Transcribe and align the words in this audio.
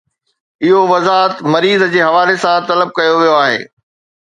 اهو 0.63 0.79
وضاحت 0.93 1.43
مريض 1.53 1.81
جي 1.93 2.01
حوالي 2.07 2.35
سان 2.47 2.59
طلب 2.73 2.89
ڪيو 2.99 3.13
ويو 3.21 3.35
آهي 3.45 3.61